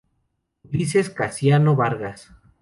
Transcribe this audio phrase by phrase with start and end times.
[0.67, 2.31] Ulises Casiano Vargas.